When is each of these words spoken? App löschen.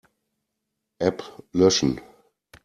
App 0.99 1.21
löschen. 1.51 2.01